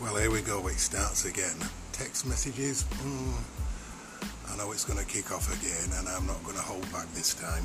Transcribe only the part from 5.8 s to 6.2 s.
and